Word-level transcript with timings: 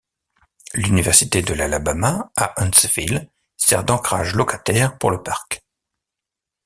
L'Université 0.73 1.43
de 1.43 1.53
l'Alabama 1.53 2.31
à 2.35 2.55
Huntsville 2.59 3.29
sert 3.55 3.83
d'ancrage 3.83 4.33
locataire 4.33 4.97
pour 4.97 5.11
le 5.11 5.21
parc. 5.21 5.61